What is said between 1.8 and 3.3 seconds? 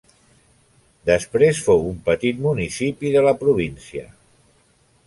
un petit municipi de